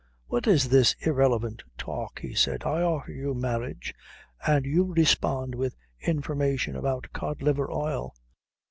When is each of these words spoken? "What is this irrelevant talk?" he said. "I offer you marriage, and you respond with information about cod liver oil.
"What 0.25 0.47
is 0.47 0.69
this 0.69 0.95
irrelevant 1.01 1.61
talk?" 1.77 2.21
he 2.21 2.33
said. 2.33 2.63
"I 2.63 2.81
offer 2.81 3.11
you 3.11 3.35
marriage, 3.35 3.93
and 4.47 4.65
you 4.65 4.83
respond 4.91 5.53
with 5.53 5.75
information 5.99 6.75
about 6.75 7.13
cod 7.13 7.43
liver 7.43 7.69
oil. 7.71 8.15